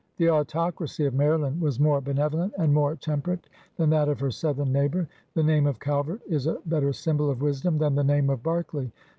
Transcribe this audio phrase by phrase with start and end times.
[0.17, 4.71] The autocracy of Maryland was more benevolent and more temperate than that of her southern
[4.71, 5.07] neighbor.
[5.35, 8.41] The name of Cal vert is a better symbol of wisdom than the name of
[8.41, 8.91] Berkeley.